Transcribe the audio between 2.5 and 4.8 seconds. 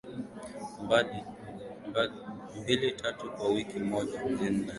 mbili tatu kwa wiki hapa mjini nairobi